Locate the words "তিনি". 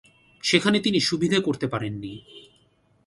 0.79-0.99